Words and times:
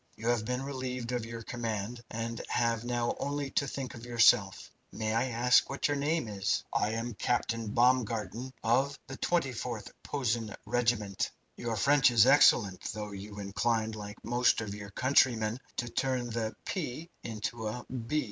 You 0.15 0.29
have 0.29 0.45
been 0.45 0.63
relieved 0.63 1.11
of 1.11 1.27
your 1.27 1.43
command, 1.43 2.01
and 2.09 2.41
have 2.49 2.83
now 2.83 3.13
only 3.19 3.51
to 3.51 3.67
think 3.67 3.93
of 3.93 4.03
yourself. 4.03 4.71
May 4.91 5.13
I 5.13 5.25
ask 5.27 5.69
what 5.69 5.87
your 5.87 5.95
name 5.95 6.27
is?" 6.27 6.63
"I 6.73 6.93
am 6.93 7.13
Captain 7.13 7.67
Baumgarten 7.67 8.51
of, 8.63 8.97
the 9.05 9.19
24th 9.19 9.91
Posen 10.01 10.55
Regiment." 10.65 11.29
"Your 11.55 11.75
French 11.75 12.09
is 12.09 12.25
excellent, 12.25 12.81
though 12.93 13.11
you 13.11 13.37
incline, 13.39 13.91
like 13.91 14.25
most 14.25 14.59
of 14.59 14.73
your 14.73 14.89
countrymen, 14.89 15.59
to 15.77 15.87
turn 15.87 16.31
the 16.31 16.55
'p' 16.65 17.07
into 17.23 17.67
a 17.67 17.85
'b.' 17.87 18.19